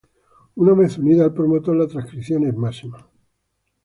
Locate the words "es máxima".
2.47-3.07